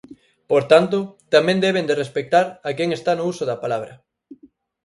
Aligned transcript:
Por 0.49 0.63
tanto, 0.71 0.97
tamén 1.33 1.61
deben 1.65 1.85
de 1.89 1.97
respectar 2.01 2.45
a 2.67 2.69
quen 2.77 2.89
está 2.97 3.11
no 3.17 3.23
uso 3.31 3.43
da 3.49 3.61
palabra. 3.63 3.93